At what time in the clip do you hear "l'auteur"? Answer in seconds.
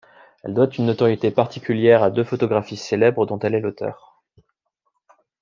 3.59-4.19